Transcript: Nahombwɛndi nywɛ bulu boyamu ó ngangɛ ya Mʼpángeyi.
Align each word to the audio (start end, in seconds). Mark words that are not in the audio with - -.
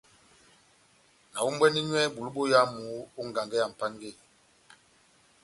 Nahombwɛndi 1.31 1.79
nywɛ 1.83 2.01
bulu 2.13 2.29
boyamu 2.35 2.83
ó 3.19 3.21
ngangɛ 3.29 3.55
ya 3.61 3.67
Mʼpángeyi. 3.71 4.13